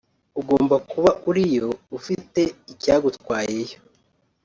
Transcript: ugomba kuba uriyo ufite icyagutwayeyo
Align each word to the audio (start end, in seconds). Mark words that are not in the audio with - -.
ugomba 0.39 0.75
kuba 0.89 1.11
uriyo 1.29 1.69
ufite 1.97 2.41
icyagutwayeyo 2.71 3.77